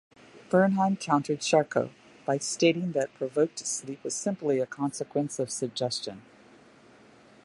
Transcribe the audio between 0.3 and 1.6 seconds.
Bernheim countered